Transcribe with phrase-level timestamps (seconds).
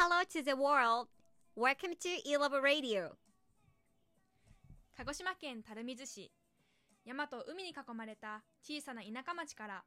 [0.00, 1.08] hello to the world.
[1.56, 3.16] Welcome to E-Love Radio.
[4.96, 6.30] 鹿児島県垂水市
[7.04, 9.82] 山と海に囲まれた小さな田舎町から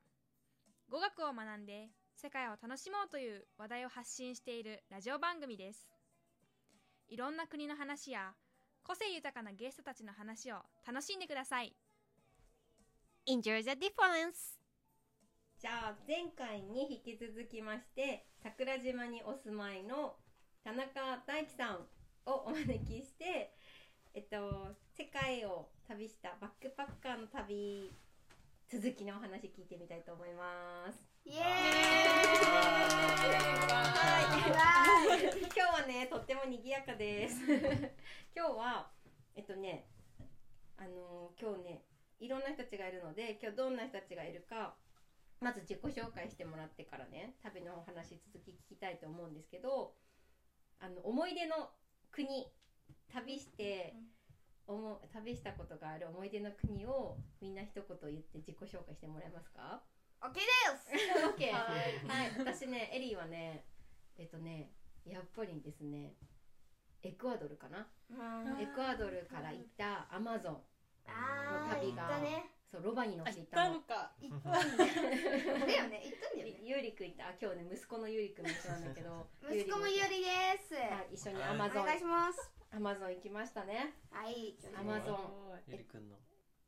[0.89, 1.88] 語学を学んで
[2.18, 5.88] 世界を楽しもうという話題を発信しているラジオ番組です
[7.07, 8.34] いろんな国の話や
[8.84, 11.73] 個性豊かなゲストたちの話を楽しんでください
[13.30, 14.59] Enjoy the difference.
[15.57, 20.16] じゃあ前回に引き続きまして桜島にお住まいの
[20.63, 21.76] 田中大樹さん
[22.26, 23.54] をお招きして
[24.16, 27.91] えっと世界を旅したバックパッカーの旅
[28.68, 31.04] 続きのお話聞いてみたいと思います。
[31.26, 31.48] イエは
[35.18, 35.30] い。
[35.30, 37.41] 今日はねとっても賑やかです。
[38.35, 38.90] 今日は
[39.35, 39.85] えっとね
[40.77, 41.84] あの今日ね
[42.20, 44.73] いろんな人たちがいるので今日どんな人たちがいるか
[45.41, 49.95] まず自己紹介してもらってからね旅のお話続き聞きたいと思うんですけど
[50.80, 51.72] あの思い出の
[52.12, 52.46] 国
[53.12, 53.93] 旅して、
[54.68, 59.82] おも旅したことがある思い出の国をみんな一言言って自己紹介してもらえますか？
[60.21, 61.26] オッケーです。
[61.26, 61.54] オッケー。
[61.54, 63.65] はい、私ねエリーはね
[64.18, 64.72] えっとね
[65.06, 66.13] やっぱりですね
[67.03, 67.88] エクアドルかな？
[68.59, 70.58] エクアドルから行ったアマゾン
[71.08, 72.60] あー、行旅がね。
[72.72, 73.74] そうロバに乗って行っ行ったたの。
[73.75, 75.59] 行ったんだよ。
[75.68, 76.59] だよね、行ったんだよね。
[76.64, 80.74] ゆうりくん行ったあ今日ね息子のゆうりくんも一緒なんだけど 息子もゆりです。
[80.75, 82.52] はい、一緒にはいアマゾンお願いします。
[82.72, 86.16] アマゾン行きましたねはい、アマゾンゆりくんの。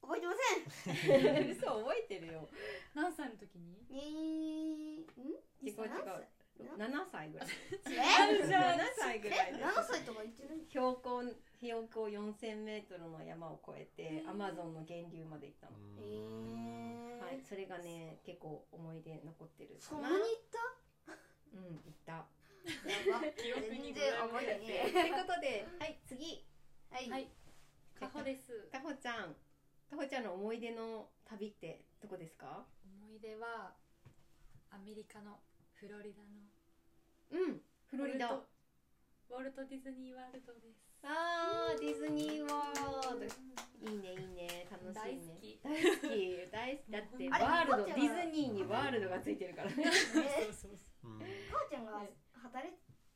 [0.02, 0.92] 覚えてませ
[1.48, 1.48] ん？
[1.56, 2.50] 嘘覚えてるよ
[2.94, 3.80] 何歳の時に？
[3.90, 5.66] にん？
[5.66, 6.28] 違う違う
[6.60, 7.48] 7歳ぐらい。
[8.30, 8.38] え？
[8.42, 10.66] るじゃん7歳ぐらいえ、で7歳とか言ってない？
[10.70, 11.24] 標高
[11.60, 13.86] 標高4000メートルの山を越え
[14.22, 17.20] てアマゾンの源流まで行ったの、えー。
[17.20, 20.10] はい、それがね結構思い出残ってるそかな。
[20.10, 20.34] んなに行っ
[21.54, 22.26] うん行った。
[22.84, 23.32] たやば。
[23.34, 26.46] 記憶に全然覚えてとねいうことではい次。
[26.92, 26.96] え。
[26.96, 27.10] はい。
[27.10, 27.28] はい。
[28.00, 28.68] かほです。
[28.72, 29.34] かほちゃん。
[29.90, 32.66] かほちゃんの思い出の旅ってどこですか？
[32.86, 33.76] 思い出は
[34.72, 35.40] アメリカの
[35.84, 37.44] フロリダの。
[37.44, 37.60] うん
[37.92, 38.32] フロリダ。
[38.32, 38.48] ウォルト。
[39.36, 40.80] ウォルトディズニーワールドです。
[41.04, 43.92] あーディズニーワールド。
[43.92, 44.64] いいねいいね。
[44.72, 45.28] 楽しいね。
[45.28, 45.60] 大好き。
[45.60, 46.48] 大好き。
[46.48, 46.92] 大好き。
[46.92, 49.84] だってワールドディズニーにワールドがついてるからね。
[49.84, 49.92] え
[50.56, 51.12] そうそうそう。
[51.12, 51.20] ん。
[51.52, 52.00] 母ちゃんが
[52.32, 52.72] 働い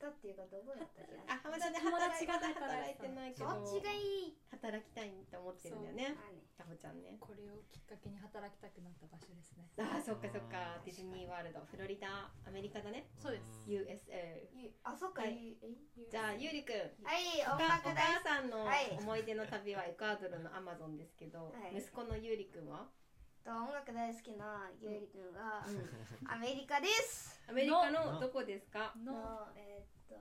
[0.07, 4.00] たっていうかどこだったっけあ浜田で友達が働い働いてないけどそっちがい
[4.31, 4.40] い？
[4.47, 6.16] 働きたいと思ってるんだよね。
[6.16, 7.13] あねかほちゃんね。
[7.13, 7.22] う。
[7.22, 9.67] これをきっかけに働きたくなった場所ですね。
[9.78, 10.81] あーそっかそっか。
[10.81, 11.62] ディズニーワールド。
[11.69, 12.31] フロリダ？
[12.47, 13.12] アメリカだね。
[13.19, 13.62] そうです。
[13.67, 15.22] USA ゆあ、そっか。
[15.22, 15.53] はい
[16.09, 22.88] じゃあゆうりくんはい、音お母さんのはい思い出の旅はエクアドルのアマゾンですけど、はい息子のゆうりくんは、
[23.47, 23.56] き。
[23.56, 27.40] 音楽大好きなゆうりくんはうんアメリカです。
[27.47, 28.94] アメリカのどこですか？
[28.97, 30.19] のの、えーっと、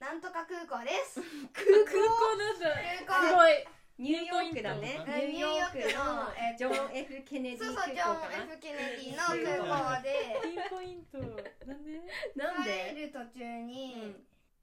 [0.00, 1.20] なんとか空港です。
[1.52, 2.70] 空港なんだ。
[3.06, 3.52] 空港すごい。
[3.98, 11.18] ニューヨークだねうんニューヨークニューヨークののえジョン・ F・ ケネディそうそう、空ジョン港かな？F・ ケネディの空港で、ピンポイント。
[11.66, 12.00] なんで？
[12.34, 14.16] なん帰でる途中に、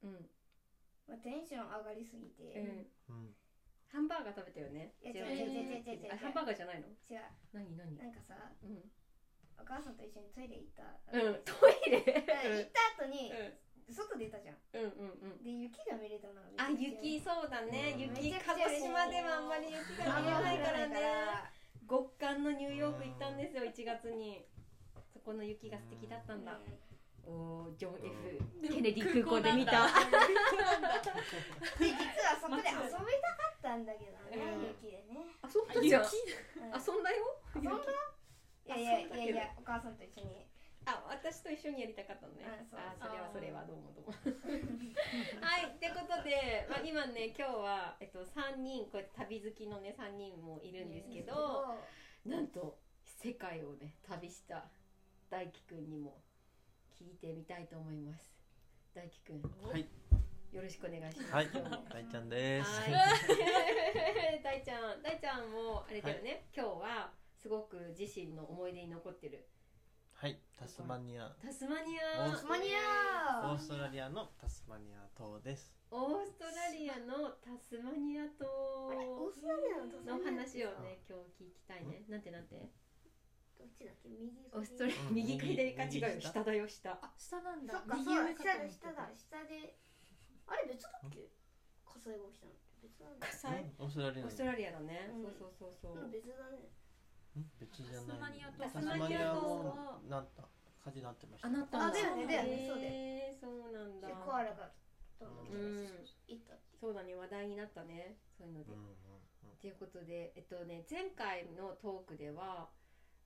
[0.04, 0.30] うん
[1.08, 3.36] まあテンション上がりすぎうて、んうん。
[3.88, 5.09] ハンバーガー食べたよねい
[6.12, 6.88] あハンバーガーじゃないの？
[7.10, 7.98] 違う、何何？
[7.98, 8.84] なんかさ、うん。
[9.60, 10.84] お母さんと一緒にトイレ行った。
[11.14, 11.44] うん。
[11.46, 11.54] ト
[11.86, 12.02] イレ？
[12.02, 13.94] 行った後に、うん。
[13.94, 14.58] 外出たじゃん。
[14.74, 15.44] うんうんうん。
[15.44, 17.94] で、雪が見れたのあ雪そうだね。
[17.98, 18.24] うん。
[18.24, 20.98] 雪鹿児島ではあんまり雪が見えないからね。
[21.90, 24.46] 極寒のニューヨーク行ったんですよ1月に。
[25.12, 26.54] そこの雪が素敵だったんだ。
[26.54, 29.72] おージョン・ F・ ケネディ空港で見た。
[29.72, 29.94] で、
[31.80, 31.94] 実
[32.26, 34.68] はそこで遊びたかったんだけどね、うん。
[34.68, 35.36] 雪でね。
[35.44, 36.10] 遊んだじゃんうん
[36.74, 37.42] 遊んだよ？
[37.56, 37.72] 遊んだ
[38.66, 40.46] いやいやいやいや、お母さんと一緒に。
[40.86, 42.46] あ私と一緒にやりたかったのね。
[42.48, 42.76] あそ
[43.12, 44.14] れはそれはどうもどうも。
[45.46, 51.76] はいってことで、まあ、今ね今日は、えっと、3人こうやって旅好きのね3人もいるんですけど
[52.26, 52.80] なんと
[53.22, 54.66] 世界をね旅した
[55.30, 56.24] 大輝くんにも
[57.00, 58.36] 聞いてみたいと思います。
[58.94, 59.72] 大輝くん。
[59.72, 59.88] はい。
[60.52, 61.48] よろしくお願いします、はい。
[61.48, 62.82] 大ちゃんです。
[62.82, 62.92] はい。
[64.44, 65.02] 大ちゃん。
[65.02, 69.48] 大ちゃんもあれだよね、今日はすごく自身の思い出に残ってる。
[70.12, 70.42] はい。
[70.58, 71.34] タスマニア。
[71.42, 72.32] タスマニオースア。
[72.32, 73.52] タスマニア。
[73.54, 75.74] オーストラリアのタスマニア島です。
[75.92, 82.04] オーストラリアのタスマニア島あれオーストラリアのタスマのニア話をね今日聞きたいね。
[82.10, 82.70] なんてなんて？
[83.60, 85.16] どっちだっけ右オーストラリアうん。
[85.20, 87.74] 右か左か違うよ右下下だよ下あ、下なんだ。
[87.76, 89.76] そっか、右そうだ、上かと思って下だ、下だ、下で。
[90.48, 91.28] あれ別だっけ？
[91.84, 92.56] 火災が起きたの。
[92.80, 93.28] 別なんだ。
[93.28, 93.60] 火災？
[93.60, 94.28] うんオーストラリアの。
[94.28, 95.24] オーストラリアだね、うん。
[95.24, 96.00] そうそうそうそう。
[96.00, 96.72] うん、別だね。
[97.36, 97.44] ん？
[97.60, 98.08] 別じゃない。
[98.08, 100.48] タスマニア島タスマニアもなった。
[100.80, 101.48] 火事になってました。
[101.48, 101.88] あなったんだ。
[101.88, 104.08] あだよねだよねそうだよへーそうなんだ。
[104.08, 104.72] でコアラが
[107.46, 108.16] になったね。
[108.38, 108.72] そういうので。
[108.72, 108.96] うんうん
[109.60, 112.70] ということで、えっとね、前回のトークでは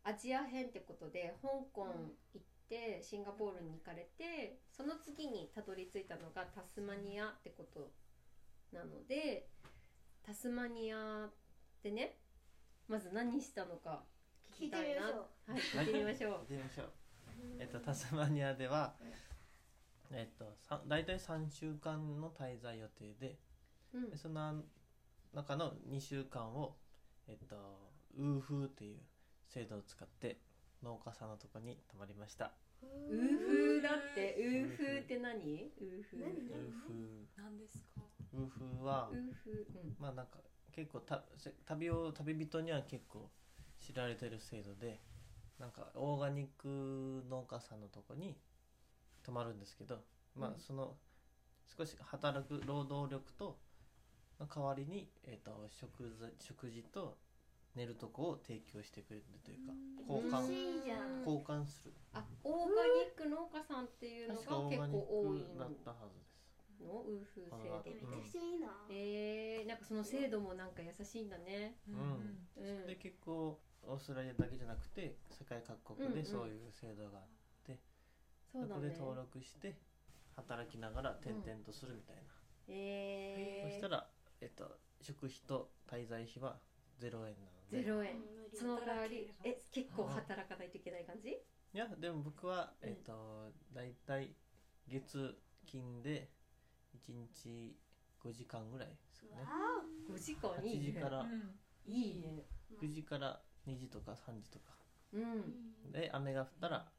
[0.06, 1.88] アジア編ってことで香港
[2.34, 7.92] 行ってシンガポールに行かれてその次にたどり着いたのがタスマニアってこと
[8.74, 9.48] なので
[10.26, 11.30] タスマニア
[11.82, 12.18] でね
[12.88, 14.04] まず何したのか
[14.52, 15.02] 聞きたいな。
[15.02, 16.32] はい聞いてみましょう。
[16.32, 16.92] 行っ てみましょう。
[17.60, 18.96] えっとタスマニアでは
[20.12, 23.40] えっとさ大体3週間の滞在予定で
[23.94, 24.10] うん。
[24.10, 24.64] でその
[25.34, 26.78] 中の2週間を
[27.28, 27.56] えっと
[28.16, 29.00] ウーフーっていう
[29.50, 30.40] 制度を使って
[30.84, 32.52] 農家さんのとこに泊まりました。
[32.84, 35.36] ウーフーだってウーフーって何？
[35.38, 36.20] ウーフー。
[36.20, 38.02] ウーフ何ですか？
[38.36, 39.80] ーウーフーはウーフー。
[39.84, 39.96] うん。
[40.00, 40.40] まあなんか
[40.76, 43.30] 結構たせ旅を旅人には結構
[43.80, 45.00] 知られてる制度で
[45.60, 48.38] なんかオーガニック農家さんのとこに
[49.24, 50.04] 泊まるんですけど、
[50.36, 50.60] まあうん。
[50.60, 50.98] その
[51.78, 53.58] 少し働く労働力と
[54.40, 57.18] の代わりに、えー、と食事食事と
[57.76, 59.74] 寝るとこを提供してくれるというか
[60.08, 60.48] 交換
[61.26, 61.94] 交換する。
[62.14, 67.02] あオーガニック農家さんっていうのが結構多いだったはずですの？
[67.02, 68.68] ウーフー制度えめちゃくちゃいいな。
[68.90, 71.78] えー、なんかその制度もなんか優しいんだね。
[71.88, 72.46] うん。
[72.58, 72.88] うん。
[72.88, 76.24] で結構オーストラリアだけじゃなくて世界各国うんうん。
[76.24, 77.26] でそういう制度があっ
[77.66, 77.80] て、
[78.52, 78.74] そうだね。
[78.74, 79.78] そこで登録して
[80.36, 82.22] 働きながら転々とするみたいな、
[82.68, 84.08] えー、そしたら、
[84.42, 86.58] えっと、食費と滞在費は
[87.00, 88.16] 0円なゼロ円。
[88.18, 89.34] うんその代わり。
[89.44, 91.30] え結構働かないといけない感じ？
[91.30, 94.36] いやでも僕は、うんえっと大体
[94.88, 95.36] 月
[95.66, 96.30] 金で
[96.96, 97.76] 1日
[98.24, 99.42] 5時間ぐらいですかね。
[99.44, 100.94] あ5時間8いいね。
[100.94, 101.26] 時から
[101.86, 102.46] いいね。
[102.80, 104.66] 9時から2時とか3時とか。
[105.14, 105.92] うん。
[105.92, 106.92] で雨が降ったら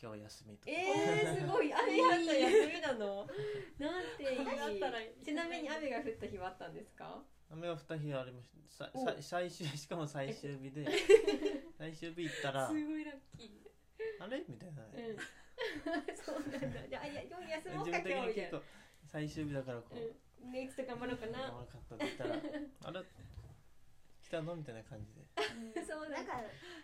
[0.00, 1.72] 今日は休みとか、えー、すごい。
[1.74, 3.26] 雨やったら休みなの？
[3.78, 4.44] なんていい。
[4.44, 7.24] だったらいいちなみに雨が降った日はあったんですか？
[7.52, 8.84] 雨が降った日はありました。
[8.86, 9.04] さお。
[9.04, 10.86] さ最終 しかも最終日で
[11.78, 14.24] 最終日行ったらすごいラッキー。
[14.24, 14.44] あれ？
[14.48, 14.92] みたいな、うん。
[16.16, 16.88] そうなんだ。
[16.88, 18.62] じゃあいや今日休もう自分的か今日みたいなに結構
[19.06, 20.52] 最終日だからこう、うん。
[20.52, 21.38] ねいつと頑張ろうかな。
[21.40, 23.04] 頑張かったって言ったらあれ？
[24.22, 24.56] 来たの？
[24.56, 25.84] みたいな感じで。
[25.84, 26.40] そうなんか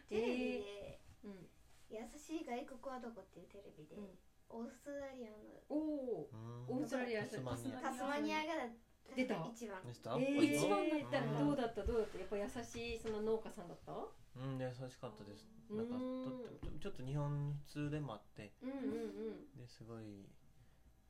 [0.09, 1.51] テレビでうん。
[1.91, 4.19] 優しい外国はどこっていうテレビでうん。
[4.51, 5.37] オーストラリアの。
[5.69, 5.77] お
[6.23, 6.79] おうん。
[6.79, 7.81] オーストラリアタスマニア。
[7.81, 8.69] タスマニアが
[9.17, 9.35] 出た？
[9.53, 9.85] 一番。
[9.85, 11.83] でした、えー、一一番番だったらどうだった？
[11.83, 12.19] どうだった？
[12.19, 13.93] やっぱ優しいその農家さんだった？
[13.93, 15.47] うん優しかったです。
[15.71, 18.53] うんなんかとってもちょっと日本通でもあって。
[18.63, 19.57] うんうんうん。
[19.57, 20.29] ですごい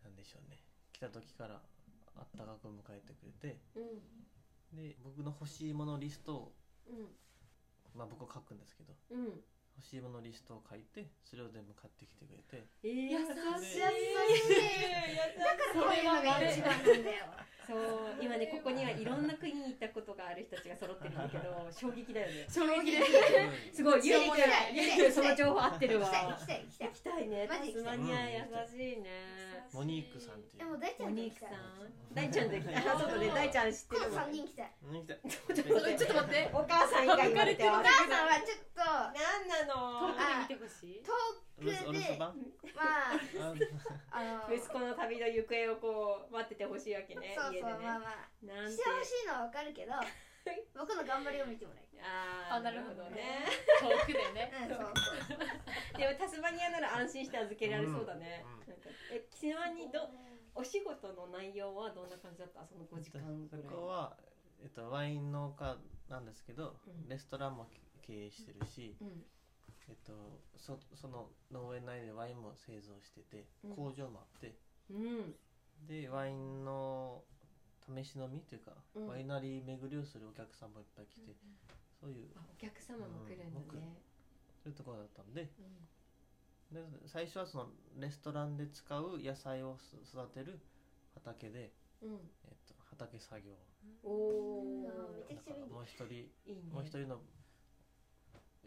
[0.02, 0.58] なんでしょうね。
[0.92, 1.60] 来た時から
[2.16, 3.58] あったかく迎えてくれて。
[3.76, 4.76] うん。
[4.76, 6.52] で僕の欲しいものリストを
[6.88, 7.06] うん。
[7.94, 8.94] まあ僕書くんですけど。
[9.10, 9.40] うん
[9.78, 12.66] 欲しいものリストを書いてそれを全部買ってきてくれて。
[12.82, 13.26] えー、優優
[13.62, 13.78] しい。
[13.78, 15.38] しい優しい。
[15.38, 17.26] だからこういうのが一番なんだよ。
[17.68, 17.78] そう
[18.18, 22.46] 今ねここにはいろんな国に行ったことがある人たちが揃ってるんだけど 衝撃だよね。
[22.48, 23.04] 衝撃で
[23.70, 26.08] すすごいゆう行きゆうたい行きたいゆうその情報合ってるわ。
[26.08, 27.46] 行きたい行きたい行きたいね。
[27.46, 29.38] タスマニア優しいね。
[29.74, 30.64] モニークさんっていう。
[30.64, 31.46] でも大ちゃおんと行きた
[32.14, 32.94] 大ちゃんで来た。
[32.94, 34.62] あそうだね大ちゃん知ってるもん3人来た。
[34.64, 35.98] いうん来たちょっと待って。
[35.98, 36.50] ちょっと待って。
[36.54, 39.12] お母さん以外言われてお母さんはちょっとな
[39.44, 41.12] んなの遠くで見てほしい遠
[41.58, 42.52] お留守お留くで守番？
[42.74, 43.18] まあ
[44.12, 47.72] あ あの息子の旅の行方をこう待っててほしいわけねそう家でね。
[47.72, 48.72] そうまあまあなんて。
[48.72, 49.92] してほしいのはわかるけど
[50.74, 53.44] 僕の頑張りを見てもらいあーあなるほどね。
[53.80, 54.48] 遠く でね。
[54.52, 55.98] たいうんそうそう。
[55.98, 58.68] でもタスマニアなら安心して預けられそうだね、うん。
[58.72, 60.08] なんかえちなみにど
[60.54, 62.64] お仕事の内容はどんな感じだった？
[62.66, 63.66] その5時間ぐそらい。
[63.66, 64.16] こは、
[64.62, 65.76] えっと、ワイン農家
[66.08, 67.08] なんですけど、うん。
[67.08, 67.68] レストランも
[68.02, 69.26] 経営してるし、うん
[69.88, 70.12] えっと、
[70.56, 73.76] そその農園内でワインも製造してて、うん。
[73.76, 74.54] 工場もあって。
[74.90, 75.34] うん。
[75.86, 77.22] でワインの
[77.86, 79.08] 試し飲みっていうか、うん。
[79.08, 81.32] ワイナリー巡りをするお客さんもいっぱい来て、
[82.00, 82.28] そういう。
[82.36, 83.96] あお客様も来るんだうんね、
[84.62, 85.48] そういうところだったんで。
[85.58, 85.88] うん。
[86.70, 90.60] で最初はそのレストランで使う野菜をす育てる
[91.14, 92.30] 畑で、うん。
[92.44, 93.54] えっと、畑作業。
[94.04, 94.84] おお
[95.18, 95.72] めちゃくちゃ便利。
[95.72, 96.72] もう一人いいね。
[96.72, 97.20] もう一人の、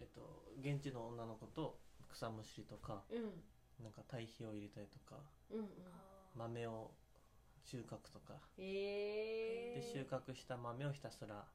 [0.01, 1.77] えっと、現地の女の子と
[2.09, 3.83] 草むしりとかうん。
[3.83, 5.65] なんか堆肥を入れたりとかうんうん。
[6.35, 6.91] 豆を
[7.63, 8.41] 収穫とか。
[8.57, 11.45] えー、で収穫した豆をひたすら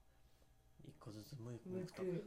[0.84, 1.68] 一個ずつむく。
[1.68, 2.02] むくと。
[2.06, 2.22] で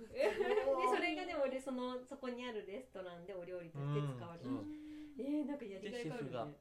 [0.91, 4.53] それがでも俺そのそこにあるレストランでお料理として使われる、う。
[4.53, 6.59] んえー、なんかやりがいがあるでシェフがね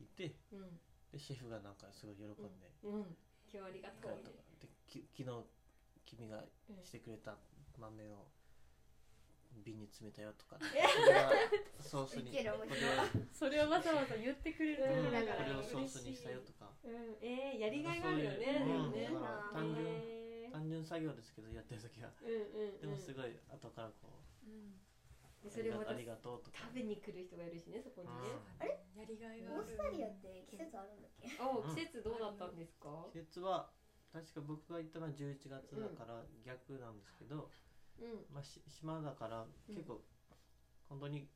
[0.00, 0.80] いてうん。
[1.10, 2.26] でシェフがなんかすごい喜ん
[2.60, 3.16] で、うん。
[3.50, 4.22] 今日ありがとう。
[4.22, 4.30] と
[4.60, 5.44] でき昨日
[6.06, 6.44] 君が
[6.84, 7.36] してくれた
[7.78, 8.28] 豆を
[9.60, 10.56] 瓶に詰めたよとか。
[10.56, 10.80] これ
[11.20, 11.30] は
[11.80, 12.32] ソースに。
[12.32, 12.56] これを
[13.32, 16.70] それをわざわざ言ってくれるうん時だからこれをソースにしたよとか。
[16.84, 18.36] うん、えー、やりがいがあるよね。
[18.38, 19.52] そういうでもね。
[19.52, 22.10] 単純えー単純作業ですけどやってる時は。
[22.20, 22.76] うんうん。
[22.76, 22.80] うん。
[22.80, 26.58] でもすごい後からこうでそれをまたありがとうとか。
[26.70, 28.36] 食べに来る人がいるしね、そこにね。
[28.60, 28.78] あれ？
[28.94, 29.64] やりがいがある。
[29.64, 31.26] オーストラリアって季節あるんだっけ？
[31.40, 33.08] あ、季節どうだったんですか？
[33.10, 33.72] 季節は
[34.12, 37.50] 確か僕が行ったのは11月だから逆なんですけど、うん。
[38.32, 40.00] まあ、し島だからうん結構
[40.88, 41.28] 本当に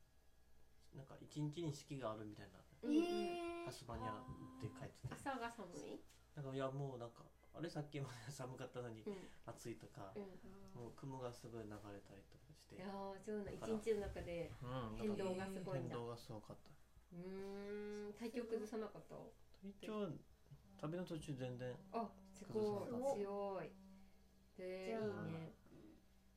[0.94, 4.12] なんか一日に四季があるみたいなうんえタスマニア
[4.60, 6.00] で書いてて朝が寒い？
[6.34, 9.14] なんかいやもうなんかあれさっきまで寒かったのにうん。
[9.46, 10.82] 暑いとかうん。
[10.82, 15.96] もう雲がすごい流れたりとかしていやー、そうな、一日の中でうん変動がすごいんだ。
[15.96, 16.70] 変動がすごかった
[17.16, 19.14] うーん、体調崩さなかった？
[19.62, 20.10] 一応
[20.78, 23.70] 旅の途中全然あ、すごい強い。
[24.58, 25.52] で、いいじゃあね。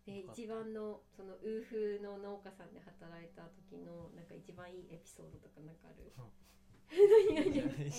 [0.10, 6.10] で一番のそのウーフの農家さんで働いた時のなんか一番いいエピソードとかなんかある？
[6.90, 7.94] 何何何何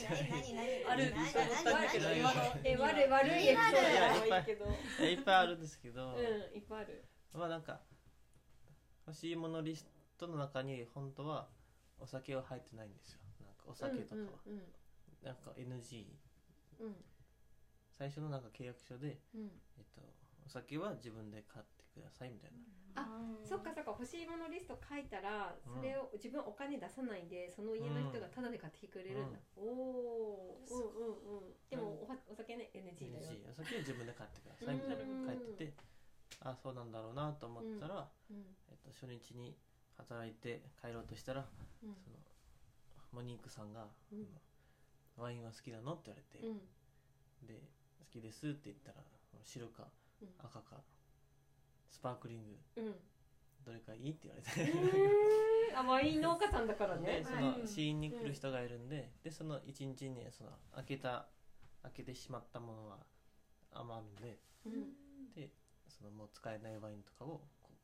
[0.90, 4.66] ある何何何何何今のえ悪い悪いエピソードでもいいけど
[5.06, 7.80] いっぱいあるんですけど、うんいっぱいあるまあなんか
[9.06, 9.86] 欲しいものリス
[10.18, 11.46] トの中に本当は
[12.00, 14.62] お酒は入ってないんですよなんかお酒とかは、うん
[15.22, 16.06] なんか NG
[16.80, 16.94] うんうん
[17.92, 19.42] 最初のなんか契約書で、うん
[19.76, 20.00] えっと、
[20.46, 22.58] お酒は自分で買ってくださいみたいな、
[23.44, 23.90] そっかそっか。
[23.90, 30.72] 欲しいものリスト書いたらうんそれを自分お金出さないでその家の人がタダで買ってくれるんだ、おおー。
[30.72, 30.78] う。
[30.78, 31.02] んう
[31.42, 31.54] んうん。
[31.68, 33.26] でもおはお酒ね NG だよ。
[33.26, 35.26] NG お酒は自分で買ってくださいみたいな。
[35.26, 35.72] 書いてて
[36.40, 38.56] あそうなんだろうなと思ったら、うん。
[38.70, 39.56] えっと、初日に
[39.96, 41.46] 働いて帰ろうとしたら
[41.82, 41.94] うん。
[41.96, 42.16] その
[43.12, 44.28] モニークさんが、うん。
[45.16, 47.46] ワインは好きなの?」って言われて、うん。
[47.46, 47.60] で
[48.00, 49.04] 「好きです」って言ったら
[49.42, 49.88] 白か
[50.22, 50.28] うん。
[50.38, 50.82] 赤か
[51.90, 52.58] スパークリング。
[52.76, 52.94] うん。
[53.64, 57.20] どれかいいって言われえてー、あワイン農家さんだからね。
[57.20, 61.26] でその試飲に来る人がいるんででその一日にその開けた
[61.82, 62.98] 開けてしまったものは
[63.72, 64.72] 甘みでうん。
[65.34, 65.50] で
[65.88, 67.74] そのもう使えないワインとかをこう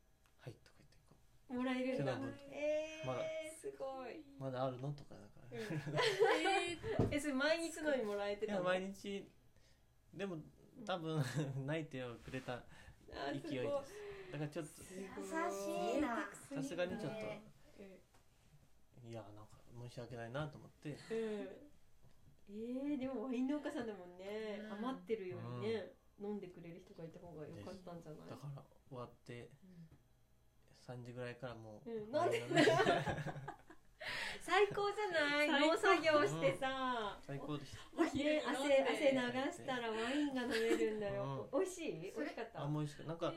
[0.40, 1.14] 「はい」とか言って
[1.48, 2.18] こもらえるんだ。
[2.50, 3.20] えーまだ。
[3.60, 9.28] すごい、う「まだあるの?」とかだから、 えそれ毎日のにもらえていや毎日
[10.14, 10.38] でも
[10.84, 11.22] 多分
[11.66, 12.64] 泣いてをくれたあ
[13.32, 13.94] 勢いです。
[14.32, 15.06] だからちょっと優
[15.50, 16.28] しいな。
[16.54, 17.42] さすがにちょっと、ね
[19.08, 20.90] いやなんか申し訳ないなと思って。
[20.90, 20.96] うん。
[22.48, 24.72] えー、でもワイン農家さんだもんね、うん。
[24.86, 28.30] 余ってるよりね、飲んでくれる人がいた方が良かったんじゃない？
[28.30, 29.50] だから終わって
[30.86, 32.10] 3時ぐらいからもう、うん。
[32.10, 32.40] なんで？
[32.40, 32.66] ワインがね
[34.40, 35.48] 最高じゃない？
[35.68, 38.02] 農作業してさ、最高でした。
[38.16, 42.12] ね、汗汗流したらワインが飲めるんだよ、美味しい？
[42.16, 42.62] 美味しかった？
[42.62, 43.34] あもう美味しくなんかうん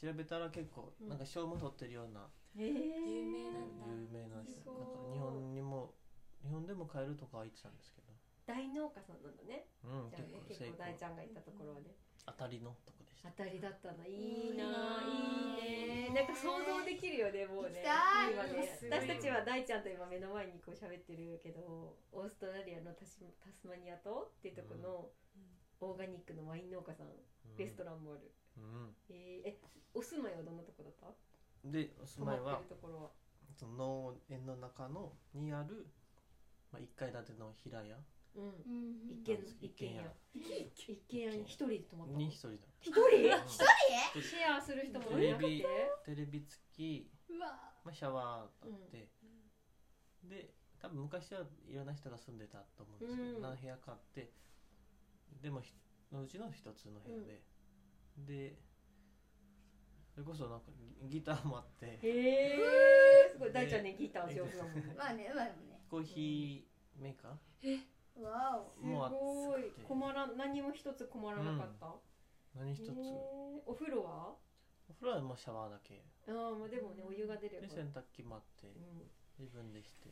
[0.00, 1.18] 調べたら結構うんなん。
[1.18, 2.26] か賞も取ってるような
[2.56, 3.86] えー、有名なんだ。
[3.92, 5.12] 有名ななんかすごい。
[5.12, 5.92] 日本にも
[6.42, 8.08] 日本でも買えるとかは言ってたんですけど。
[8.46, 9.66] 大農家さんなんだね。
[9.84, 11.94] うんじゃあね結構結構大ちゃんが行ったところはね
[12.26, 14.06] 当たりのとこでした当たりだったの。
[14.06, 14.64] いいな
[15.04, 16.14] うんいいね。
[16.16, 17.84] なんか想像できるよねもうね。
[17.84, 17.84] ね。
[18.88, 25.10] 私たちは大ちゃんと今目の前にこう喋ってるけどオーストラリアのタスタスマニア島っていうとこの
[25.80, 27.56] オーガニックのワイン農家さんうん。
[27.56, 28.96] レストランもある、うん。
[29.10, 29.58] えーえ
[29.92, 31.12] お住まいはどんなとこだった？
[31.68, 33.10] でお住まいは泊まってるところは。
[33.58, 35.86] その農園の中のにある、
[36.72, 37.96] まあ、1階建ての平屋
[38.36, 38.44] うん。
[38.44, 40.02] うん一軒一軒家。
[40.34, 42.92] 一軒家に一人で泊まったに一人だ人？
[43.00, 43.08] うん。
[44.22, 45.46] シェアする人もいなくて？
[45.46, 45.64] テレビ
[46.04, 47.46] テレビ付き、ま
[47.90, 49.08] あ、シャワーがあって、
[50.24, 53.42] で多分昔はいろんな人が住んでたと思うんですけど、うん。
[53.42, 54.30] 何部屋かあって。
[55.42, 55.62] でもう
[56.26, 57.42] ちの一つの部屋で、
[58.18, 58.58] で
[60.12, 61.86] それこそなんかギギターもあって。
[61.86, 62.58] へえ
[63.32, 63.52] すごい。
[63.52, 64.94] 大ちゃんねギター上手だもんね。
[64.96, 65.80] まあねうまいもんね。
[65.88, 67.38] コーヒーメーカ
[68.22, 69.10] わお
[69.42, 69.70] すごい。
[69.70, 71.90] て困ら何も一つ困らなかった、ー
[72.56, 74.36] 何一つ、へーお風呂は？
[74.88, 76.02] お風呂はもうシャワーだけ。
[76.28, 77.66] ああまあでもねお湯が出れば。
[77.66, 80.10] で洗濯機もあってうん自分でして。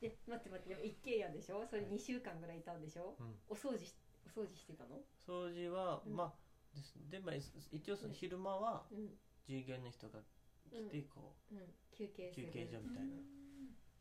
[0.00, 1.66] で待って待ってでも一軒家でしょ？
[1.68, 3.34] それ2週間ぐらいいたんでしょ、うん。
[3.48, 3.94] お掃除し
[4.26, 5.02] お掃除してたの？
[5.26, 6.16] 掃除は、うん。
[6.16, 6.94] まあです。
[7.10, 7.34] で、まあ、
[7.70, 9.10] 一応その昼間はうん。
[9.46, 10.20] 従業員の人が
[10.70, 11.58] 来てこうん。
[11.90, 13.10] 休憩休憩所みたいな、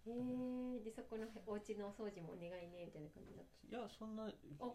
[0.05, 4.31] へえでそこのお家のお掃除もお願いねみたいな感じだっいやそんなあ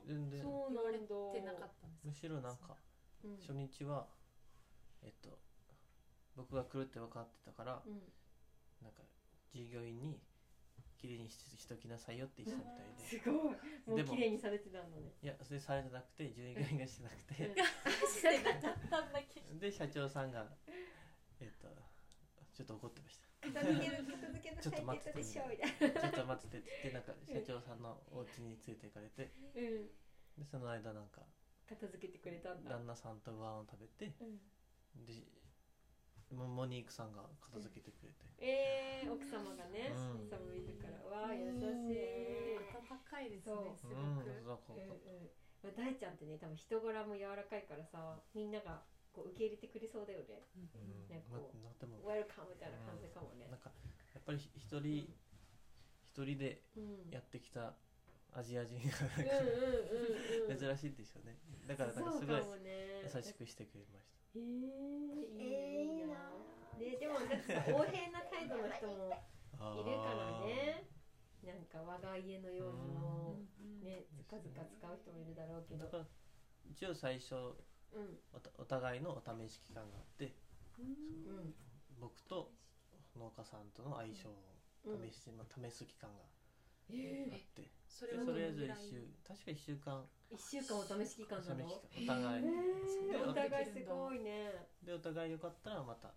[0.07, 0.41] 全然。
[0.41, 1.15] たそう言われなんだ。
[1.33, 2.77] てなかったんですむしろなんか
[3.25, 3.37] うん。
[3.39, 4.07] 初日は
[5.03, 5.39] えっと
[6.37, 8.01] 僕が来るって分かってたからうん。
[8.83, 9.03] なんか
[9.53, 10.21] 従業員に
[10.97, 13.05] 綺麗にししときなさいよって言ってたみたいで。
[13.05, 13.57] すごい。
[13.87, 15.13] もうでも綺麗にされてたんだね。
[15.23, 17.53] いやそれされてなくて従業員がしてなくて。
[18.09, 19.59] してなかったんだけど。
[19.59, 20.47] で社長さんが
[21.41, 21.69] えっと
[22.55, 30.43] ちょっと怒ってましたちょっと待っててでしょみたいなちょっと待っててってなんか社長さんのお家に連れて行かれてうん。
[30.43, 31.23] でその間なんか
[31.69, 32.71] 片付けてくれたんだ。
[32.71, 35.07] 旦那さんとご飯を食べてうん。
[35.07, 35.23] で
[36.35, 40.27] モモニークさんが片付けてくれて、えー、奥様がね、うん。
[40.27, 42.59] 奥様自らわあ優しい。
[42.75, 45.31] 温かいですそうねすごうんくうん。
[45.63, 48.83] まあ大ちゃんってね多分人柄も柔らかいからさみんなが
[49.17, 50.45] こう受け入れてくれそうだよね。
[50.53, 51.09] うん。
[51.09, 51.97] ねまこうなでも。
[52.05, 53.49] ウェルカムみたいな感じかもね。
[53.49, 53.73] なんか
[54.13, 55.09] やっぱり一人
[56.05, 57.73] 一人でうんやってきた
[58.37, 59.49] アジア人うんがうん
[60.45, 61.41] うんうん珍しいでしょうね。
[61.65, 64.69] だからなんかすごい優しくしてくれましへえいい
[65.41, 66.29] えーいいな。
[66.77, 70.85] なででもなんかさ横柄な態度の人もたいるからね。
[71.43, 73.81] なんか我が家のようにもうん。
[73.81, 76.05] ねずかずか使う人もいるだろうけど。
[76.69, 77.55] 一応最初うん
[78.33, 80.35] おたお互いのお試し期間があって
[80.79, 81.55] うん。
[82.01, 82.53] 僕と
[83.17, 84.35] 農家さんとの相性を
[84.85, 86.23] 試して、まあ、試す期間が
[87.33, 90.05] あって、それはでとりあえずどのぐらい一週確か1週間。
[90.31, 92.45] 一週間お試し期間試しなのお互い。
[92.45, 94.53] えーおで互いすごいね。
[94.83, 96.13] でお互いよかったらまた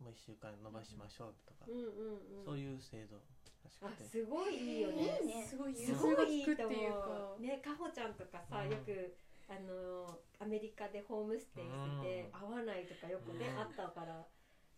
[0.00, 2.44] もう1週間伸ばしましょうとかうん、うんうん。
[2.44, 3.16] そういう制度
[3.64, 5.18] らしくあてすごいいいよね。
[5.48, 7.34] すごいすごいいいとっていう思か。
[7.38, 8.70] うねかほちゃんとかさ、うん。
[8.70, 9.16] よく
[9.48, 12.58] あのアメリカでホームステイしてて、うん。
[12.58, 13.60] 会わないとかよくね、うん。
[13.60, 14.26] あったから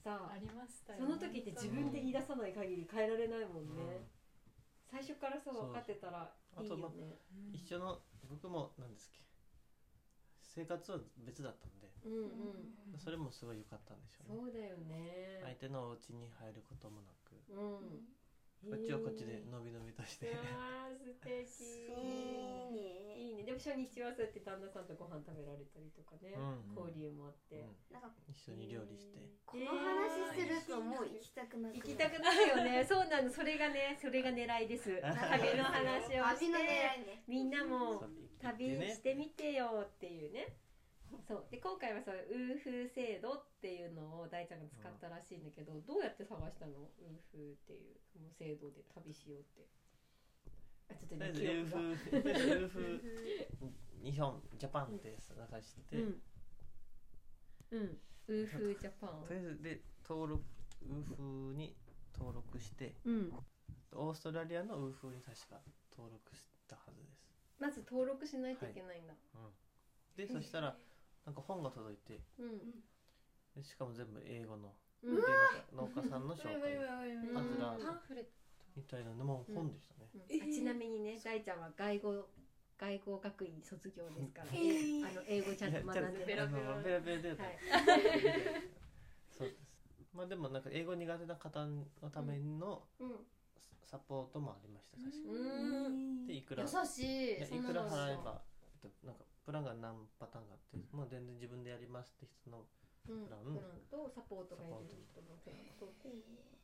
[0.05, 4.07] さありましたよその時って自分で言い出さない限り変えられないもんね、うん。
[4.91, 7.17] 最初からそう分かってたらいいよね。
[7.33, 7.55] うん。
[7.55, 9.25] 一緒の僕も何ですっけ
[10.43, 12.99] 生活は別だったんでうんうん。
[12.99, 14.37] それもすごい良かったんでしょうね。
[14.37, 15.41] そうだよね。
[15.43, 17.37] 相手のお家に入ることもなく。
[17.51, 18.18] うん
[18.65, 21.89] こっちはこっちでのびのびとして、あー素敵。
[21.95, 23.17] いいね。
[23.17, 23.45] いいね。
[23.45, 27.95] でも初日はそうやって旦那さんとご飯食べられたりとかね、うん交流もあって、うん。
[27.95, 32.85] なんか一緒に料理して、この話するともう行きたくなく行きたくなるよね。
[32.89, 33.31] そうなの。
[33.31, 34.91] それがねそれが狙いです。
[35.01, 37.23] 旅の話をし旅の狙ていね。
[37.27, 38.11] みんなもそう
[38.43, 38.95] 旅行ってね。
[38.95, 40.59] してみてよっていうね
[41.27, 41.47] そう。
[41.51, 46.73] で今回はそうウーフー制度っていうのを大ちゃんが使ったらしいんだけど、どうやって探したの？
[47.01, 49.67] ウーフーっていうその制度で旅しようって。
[50.91, 52.23] あちょっとねとりあえず記憶が。
[52.23, 56.23] UF とりあえず UF 日本ジャパンって探して、うん。
[57.73, 57.99] うん。
[58.29, 59.25] ウーフージャパン。
[59.27, 60.45] とりあえずで登録
[60.85, 61.77] UF に
[62.17, 62.95] 登録して。
[63.05, 63.33] うん。
[63.95, 65.61] オーストラリアの UF に確か
[65.97, 67.25] 登録したはずです、
[67.59, 70.77] まず登録しないといけないんだ、うん、でそしたら
[71.29, 72.59] なんか本が届いてうん。
[73.55, 74.73] でしかも全部英語の、
[75.05, 75.17] うん。
[75.21, 75.21] で
[75.77, 77.35] なんか農家さんの紹介うん。
[77.37, 78.31] パズラパンフレット。
[78.75, 80.43] みたいなのも本でしたね、うん。
[80.43, 82.29] あちなみにね大ちゃんは外語
[82.79, 85.05] 外語学院卒業ですから、えー。
[85.05, 87.59] あの英語ちゃんと学んでいやるちゃんとベラベラで、はい。
[89.37, 89.61] そうです。
[90.15, 93.11] まあでもなんか英語苦手な方のためのうん。
[93.85, 96.27] サポートもありました確かうん。
[96.27, 97.37] でいくら優しい。
[97.37, 98.41] いやそんなのいくら払えば
[98.85, 102.69] えっとなんかプランが何パターンがあってもう全然自分でやりますって人の
[103.09, 103.25] うん。
[103.25, 103.49] プラン。
[103.49, 105.89] プランとサポートがいる人のプランと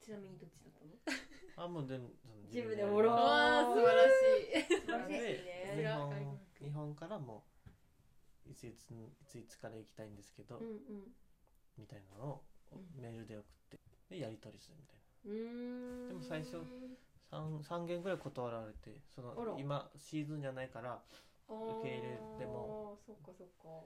[0.05, 1.65] ちなみにどっちだったの？
[1.65, 4.85] あもう全部その自分でやりおろますー素晴らしい。
[4.85, 7.49] 素晴らしいでね日本日本からも
[8.45, 11.09] いついついついつから行きたいんですけど、うんうん。
[11.81, 12.45] みたいなのを
[12.77, 13.81] うんメールで送って
[14.13, 16.13] でやり取りするみたいな。
[16.13, 16.61] でも最初
[17.33, 21.01] 3, 3件ぐらい断られてその今シーズンじゃないから
[21.49, 22.99] 受け入れても。
[23.07, 23.85] そっかそっか。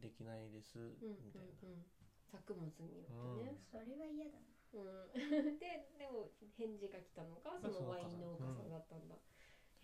[0.00, 1.84] できないですうんうんみたいな、うん
[2.32, 3.60] 作物によってね。
[3.70, 4.48] それは嫌だな。
[4.72, 5.12] う
[5.52, 8.70] んででも返事が来たのがそのワイン農家さん。
[8.70, 9.14] だったんだ、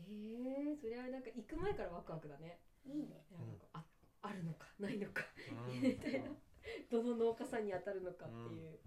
[0.01, 3.27] へえそれはなんか行く前からワクワクだねいいね。
[3.31, 3.85] なんかあ
[4.23, 5.23] あるのかないのか
[5.69, 5.83] うん。
[5.83, 6.31] みたいな。
[6.91, 8.81] どの農家さんに当たるのかっていう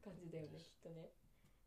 [0.00, 1.12] 感じだよね、きっとね。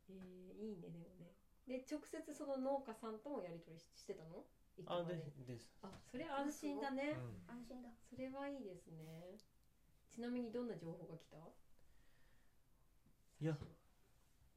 [0.09, 1.35] えー、いいねでもね。
[1.67, 4.45] で直接その農家さんともやり取りしてたの？
[4.77, 7.15] 行くあまででです、あそれ安心だね、
[7.47, 7.55] うん。
[7.55, 7.89] 安心だ。
[8.09, 9.37] それはいいですね。
[10.09, 11.37] ちなみにどんな情報が来た？
[13.41, 13.57] いや。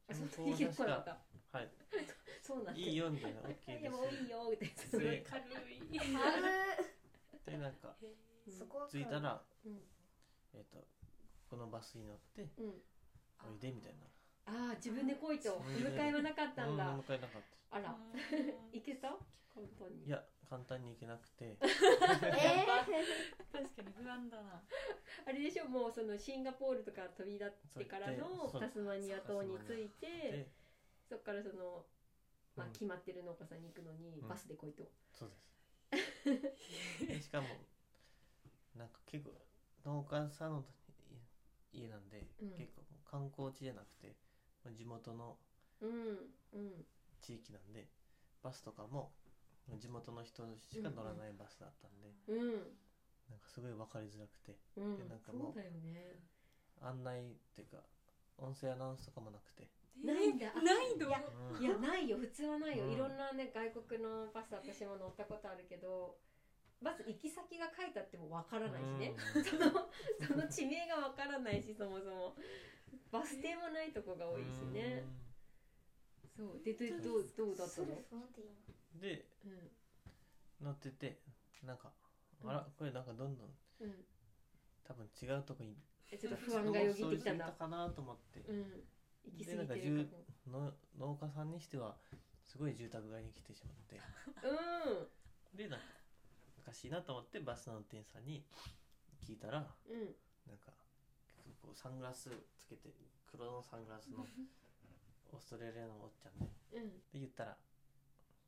[0.09, 1.19] あそだった。
[1.53, 1.71] はい。
[2.43, 2.81] そうなんだ。
[2.81, 5.81] いいよみたいな OK いでやもういいよみたいなすで軽い。
[7.45, 8.07] でなんかう
[8.51, 9.87] んそこは着いたら、うん。
[10.55, 10.87] えっ、と
[11.49, 12.83] このバスに乗ってうん。
[13.45, 14.07] おいでみたいな
[14.49, 15.61] ああ自分で来いと。
[15.61, 17.97] 迎えはなかったんだ、うん迎えなかっあら。
[18.73, 19.09] 行けた？
[19.55, 20.03] 簡単に。
[20.05, 21.45] たいや簡単に行けなくて。
[21.45, 21.57] え
[23.53, 24.63] 確かに不安だな。
[25.27, 25.67] あれでしょ？
[25.69, 28.61] もうそのシンガポールとか飛び立ってからのそう。
[28.61, 30.51] タスマニア島に着いてで
[31.09, 31.85] そっからその、
[32.57, 32.73] まあ、うん。
[32.73, 34.29] 決まってる農家さんに行くのにうん。
[34.29, 37.07] バスで来いと、そうです。
[37.07, 37.49] でしかも
[38.75, 39.33] なんか結構
[39.85, 40.65] 農家さんの
[41.73, 42.51] 家なんで、うん。
[42.55, 44.15] 結構観光地じゃなくて
[44.65, 45.37] まあ地元の
[45.81, 45.91] うん
[46.53, 46.87] うん。
[47.21, 47.89] 地域なんで
[48.43, 49.13] バスとかも
[49.79, 52.53] 地元の人しか乗らないバスだったんで、うん。
[53.29, 56.17] なんかすごい分かりづらくてうんでなんかもうそうだよね。
[56.81, 57.83] 案内っていうか
[58.39, 59.67] 音声アナウンスとかもなくて、
[59.99, 60.47] ないんだ。
[60.63, 61.09] ないの？
[61.09, 61.65] いやうん。
[61.65, 62.17] いやないよ。
[62.17, 62.93] 普通はないよ、うん。
[62.93, 66.17] いろんなね外国のバス私も乗ったことあるけど
[66.81, 69.45] バス行き先が書いてあってもわからないしね、うん。
[69.45, 69.91] その
[70.23, 72.37] その地名がわからないしそもそも
[73.11, 75.05] バス停もないとこが多いしね。
[76.37, 76.63] そう。
[76.65, 77.89] ででどうどうだったの？
[79.01, 79.71] でうん。
[80.61, 81.21] 乗ってて
[81.65, 81.93] なんか、
[82.43, 82.51] うん。
[82.51, 83.49] あらこれなんかどんどん
[83.81, 84.05] うん。
[84.85, 85.77] 多分違うとこに
[86.11, 88.85] えちょっと不安がよぎってきたんだかなと思って、うん。
[89.25, 90.17] 行き過ぎてでなんかるか
[90.51, 91.97] もの農家さんにしては
[92.47, 93.97] すごい住宅街に来てしまって。
[94.43, 95.87] うでなんか
[96.59, 98.45] おかしいなと思ってバスの運転手さんに
[99.27, 100.17] 聞いたらんうん。
[100.47, 100.73] なんか
[101.61, 102.91] こうサングラスつけて
[103.31, 104.27] 黒のサングラスの
[105.33, 106.89] オーストラリアのおっちゃんでうん。
[107.13, 107.57] で言ったら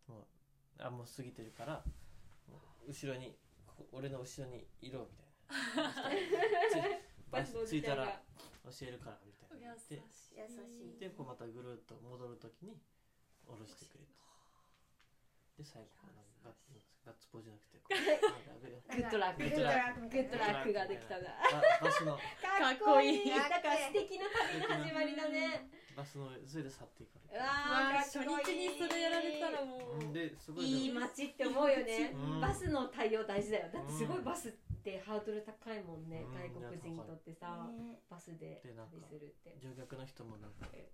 [0.09, 0.27] も
[0.79, 1.85] うあもう過ぎてるから
[2.49, 3.37] もう後ろに
[3.67, 7.01] ここ俺の後ろにいろみたいな。
[7.31, 8.21] バスのおついたら
[8.65, 9.75] 教えるからみたいな。
[9.75, 10.99] 優しい。
[10.99, 12.81] でこうまたぐるっと戻るときに
[13.47, 14.30] 下ろしてくれと
[15.61, 16.57] で最後なんかガッ
[17.05, 18.01] ガッツポーズじゃなくてこう
[18.49, 19.44] なんかグッドラック。
[19.44, 20.01] グッドラック。
[20.01, 21.31] グッドラックができたな。
[21.81, 22.16] ババスの。
[22.16, 22.20] か
[22.73, 23.31] っこいい。
[23.31, 25.70] だから素敵な旅の始まりだね。
[25.96, 27.37] バスのそれで去っていかれて。
[27.37, 30.01] うわー初日にそれやられたらもう。
[30.01, 30.12] うん。
[30.12, 32.40] ですごいいい街って思うよね、うん。
[32.40, 33.70] バスの対応大事だよ。
[33.70, 38.01] だってすごいバスってハードル高いもんね、うん外国人にとってさ、ね。
[38.09, 39.59] バスででなんか旅するって。
[39.61, 40.90] 乗客の人もなんかえ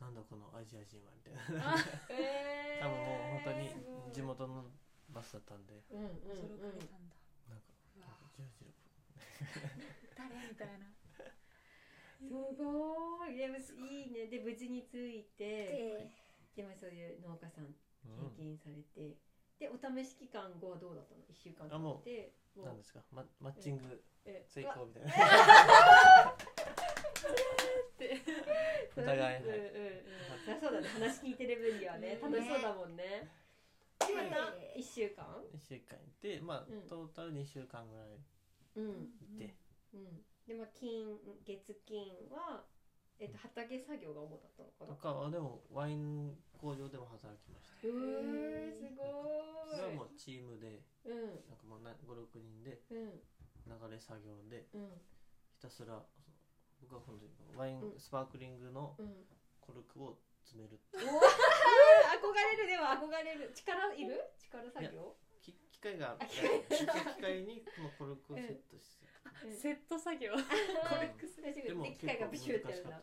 [0.00, 1.76] なんだこのアジア人はみたいな。
[2.10, 4.64] え多分もう本当に地元の
[5.10, 5.82] バスだったんで。
[5.90, 6.78] うんうんうん。
[6.78, 7.16] れたんだ。
[7.48, 8.06] なんかうわ。
[8.38, 8.70] なんかジロジロ
[10.16, 10.48] 誰？
[10.48, 10.86] みたいな。
[12.18, 13.36] すごい。
[13.36, 14.26] でもいいね。
[14.26, 15.44] で無事に着いて。
[15.44, 16.10] で
[16.56, 18.30] でもそういう農家さんうん。
[18.36, 19.16] 経験されて、
[19.58, 22.60] でお試し期間後はどうだったの？1週間あもう経って。
[22.60, 23.00] もなんですか？
[23.10, 25.12] ママッチングえ成功みたいな。
[25.12, 26.53] お
[28.96, 29.42] お互いはい。
[29.42, 30.88] うんうんうん、そうだね。
[30.88, 33.28] 話聞いてる分にはね楽しそうだもんね。
[34.00, 36.88] また1週間？1週間いてまあ、うん。
[36.88, 38.18] トータル2週間ぐらい。
[38.76, 39.08] うん。
[39.20, 39.56] いて、
[39.94, 40.22] うん。
[40.46, 42.64] でまあ金月金は
[43.18, 47.88] えっと畑作業が主だったのかとなかあでもワイン工場でも働きました。
[47.88, 49.26] へえすご
[49.74, 51.42] それはもうチームでいうん。
[51.48, 53.20] なんかもう56人でうん。
[53.66, 54.88] 流れ作業でうん。
[55.54, 56.02] ひたすら
[56.84, 57.98] 僕は本当にワイン、うん。
[57.98, 59.24] スパークリングのうん。
[59.60, 61.00] コルクを詰めるおー。
[62.20, 63.52] 憧れるでも憧れる。
[63.54, 64.20] 力いる？
[64.38, 65.16] 力作業？
[65.40, 66.86] き機械があ機機
[67.20, 69.06] 械にこのコルクをセットして、
[69.44, 69.56] うん。
[69.56, 70.32] セット作業。
[70.32, 70.44] コレ
[71.08, 73.02] ックスでもで機結構難し械がブシュってやるな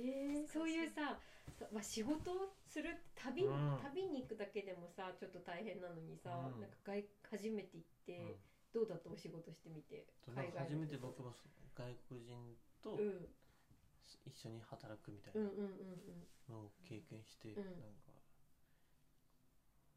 [0.46, 1.18] ー、そういうさ、
[1.58, 3.80] さまあ、仕事をする旅,、うん。
[3.82, 6.60] 旅に行くだけでもさちょっと大変なのにさ、うん。
[6.60, 9.10] なんか外初めて行って、うんどうだった？
[9.10, 10.06] お仕事してみて。
[10.24, 12.98] そうなんか初めての僕もそ外国人と
[14.24, 15.40] 一緒に働くみたいな
[16.48, 17.64] のを経験して、うん。
[17.80, 18.12] なんか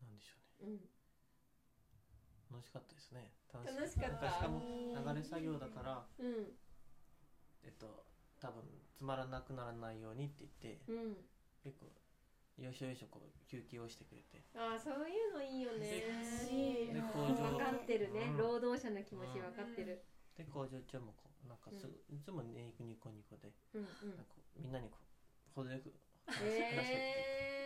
[0.01, 0.71] なんでしょうね。
[0.71, 0.89] うん。
[2.51, 3.31] 楽しかったですね。
[3.53, 4.29] 楽楽しかった。
[4.31, 4.59] しかも
[4.95, 6.57] 流れ作業だからうん。
[7.63, 8.05] えっと
[8.39, 11.25] 多分つまらなくならないようにって言ってうん。
[11.63, 11.91] 結構
[12.57, 14.43] よいしょよいしょこう休憩をしてくれて。
[14.55, 16.91] ああそういうのいいよね。
[16.93, 17.57] で工場。
[17.57, 18.37] 分かってるね、うん。
[18.37, 20.03] 労働者の気持ち分かってる、
[20.37, 24.15] で工場長もこうなんかすぐ、いつもねニコニコニコでうん、うん。
[24.15, 25.93] なんかみんなにこう程よく
[26.27, 27.21] 話し話しかけて。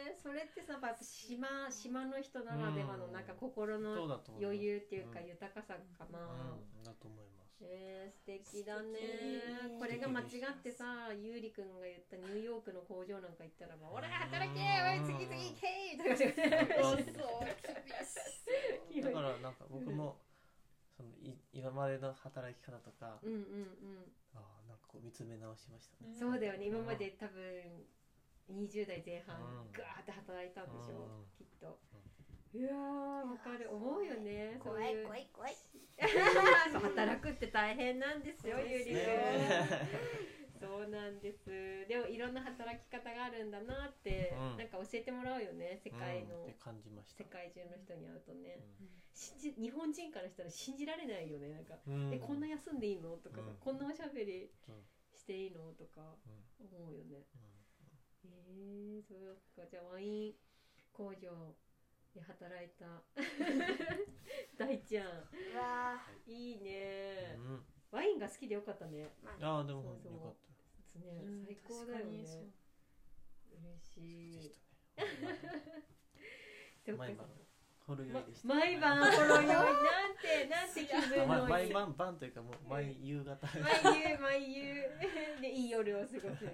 [0.05, 5.27] えー、それってさやっぱ島島の人ならではのうんなんか心の余裕っていうかうん。
[5.27, 6.83] 豊かさかな、うん。
[6.83, 9.79] だと思いますえー、素敵だね。
[9.79, 13.95] これが間違ってさゆうりくんが言ったニューヨークの工場なんか行ったらば「うん。
[13.95, 16.73] 俺働けおい次々行け!」とか言って。
[16.83, 16.99] そう
[18.91, 20.19] いだからなんか僕も
[20.95, 24.13] そのい今までの働き方とか、うんうんうん。
[24.33, 26.65] あーなんかこう見つめ直しましたね、そうだよね。
[26.67, 27.85] 今まで多分
[28.49, 29.71] 20代前半うん。
[29.71, 31.25] ガーって働いたんでしょ、うん。
[31.37, 31.79] きっと、
[32.55, 33.67] うわーわかる。
[33.69, 34.59] 思うよね。
[34.63, 35.55] そう怖い怖い怖い。
[36.75, 39.63] 働くって大変なんですよゆうりくん、ね
[40.59, 41.85] そうなんです。
[41.87, 44.57] でもいろんな働き方があるんだなって、うん。
[44.57, 47.23] なんか教えてもらうよね世界の、感じました。
[47.23, 48.63] 世界中の人に会うとね、
[49.13, 52.13] 信じ日本人からしたら信じられないよねなんか、うん。
[52.13, 53.17] えこんな休んでいいの？
[53.17, 54.49] とかこんなおしゃべり
[55.13, 55.73] していいの？
[55.73, 56.17] とか
[56.59, 56.67] うん。
[56.67, 57.25] 思うよね。
[58.23, 58.31] うん。
[58.31, 59.67] えー、そうか。
[59.67, 60.35] じゃあワイン
[60.93, 61.53] 工場
[62.15, 63.03] で働いた。
[64.57, 65.07] 大ちゃん。
[65.07, 67.65] うわいいね、うん。
[67.91, 69.11] ワインが好きでよかったね。
[69.21, 70.13] ーまあああでもそうそう。
[70.13, 70.39] よかっで
[70.87, 72.05] すね、うん最高だよね。
[72.05, 72.25] 確かに。
[72.25, 74.55] そう嬉しい。
[76.85, 76.93] ぜひとね。
[76.93, 77.27] そっか毎晩
[77.85, 79.11] ほろ酔いでした毎晩。
[79.11, 81.49] ほろ酔いなんてなんて気分のいい。
[81.49, 83.45] 毎晩晩というかもう毎夕方。
[83.83, 84.63] 毎夕毎夕。
[85.41, 86.45] でいい夜を過ごす。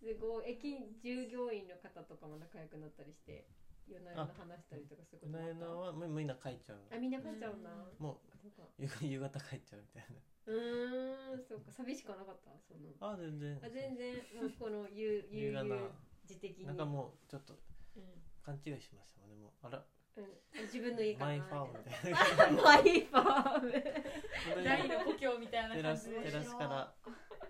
[0.00, 0.52] すごい。
[0.52, 3.46] 駅従業員の方とかも仲良くなったりして
[3.88, 5.54] 夜な夜な話したりとかすることもあった？
[5.54, 6.82] なえのはもうみんな帰っちゃう。
[6.90, 8.04] あみんな帰っちゃうんだ、うん。
[8.04, 8.66] もそうか。
[8.78, 10.06] う夕夕方帰っちゃうみたい
[10.46, 11.72] うーんそうか。
[11.72, 12.50] 寂しくはなかった？
[12.66, 13.58] そのなあ全然。
[13.62, 14.14] あ全然。
[14.40, 15.90] もうこの悠悠々夕方。
[16.28, 16.66] 自適に。
[16.66, 17.54] なんかもうちょっと
[17.96, 18.02] うん。
[18.44, 19.66] 勘違いしましたもんねもう。
[19.66, 19.84] あら。
[20.16, 22.62] うん、自分の家かなマイファームみみたいな。
[22.62, 23.60] マイファー。
[23.60, 26.94] ム本当に第の故郷みたいなテラス感じでテラスから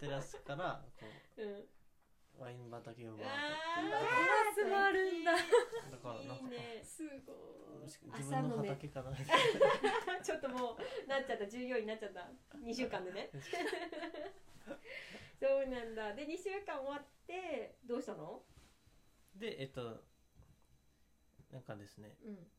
[0.00, 1.06] テラスからこ
[1.38, 1.46] う。
[1.46, 1.48] ん。
[1.48, 1.68] う
[2.38, 3.32] ワイン畑を回って。
[3.32, 5.32] あースもあるんだ。
[5.32, 5.38] だ
[5.98, 6.82] からなんかいいね。
[6.84, 7.32] すご
[7.86, 7.98] 自
[8.30, 9.12] 分の畑かな。
[10.22, 11.46] ちょっともうなっちゃった。
[11.46, 12.28] 従業員になっちゃった。
[12.58, 13.30] 2週間でね。
[15.40, 16.14] そうなんだ。
[16.14, 18.42] で2週間終わってどうしたの？
[19.36, 20.02] でえっと
[21.50, 22.16] なんかですね。
[22.24, 22.50] うん。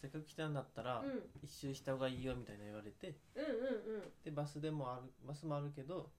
[0.00, 1.30] せっかく来たんだったら、うん。
[1.42, 3.18] 一周した方がいいよみたいな言われて。
[3.34, 4.12] うんうん。
[4.24, 6.12] でバスでもあるバスもあるけど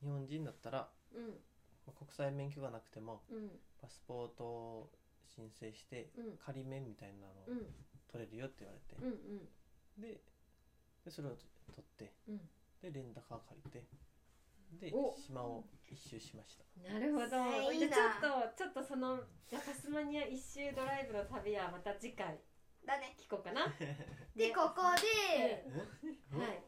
[0.00, 1.40] 日本人だったら、うん。
[1.98, 3.50] 国際免許がなくてもうん。
[3.80, 4.90] パスポートを
[5.26, 6.36] 申請してうん。
[6.38, 7.74] 仮免みたいなのをうん。
[8.10, 10.02] 取れるよって言われて、うんうん。
[10.02, 10.20] で
[11.04, 12.38] でそれを取ってうん。
[12.82, 13.84] でレンタカー借りて
[14.80, 15.14] でお。
[15.16, 16.92] 島を一周しました。
[16.92, 17.26] なるほど。
[17.28, 17.50] じゃあ
[18.20, 19.18] ちょっとちょっとその
[19.48, 22.38] じゃあタスマニア一周ドライブの旅はまた次回
[22.86, 23.16] だね。
[23.18, 23.66] 聞こうかな。
[24.36, 25.64] でここで
[26.36, 26.62] はい。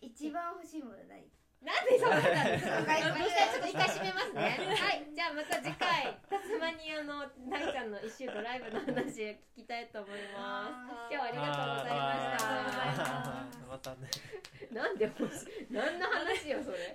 [0.00, 1.30] 一番欲しいもの何
[1.66, 2.78] なんでそうなったんですか。
[2.94, 3.18] ちょっ
[3.58, 4.54] と一回締めますね。
[4.70, 5.02] はい。
[5.10, 10.70] じゃあまた次回タスマニアの大ちゃんの一周ドライブの話を聞きたいと思いま
[11.10, 11.10] す。
[11.10, 13.50] 今日はありがとうございました。
[13.66, 14.06] またね
[14.70, 15.66] なんで欲しい。
[15.74, 16.94] 何の話よそれ。